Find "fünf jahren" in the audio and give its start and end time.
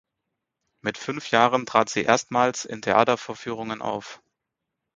0.97-1.67